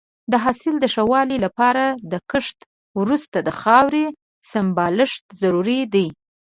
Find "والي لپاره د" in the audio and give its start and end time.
1.11-2.13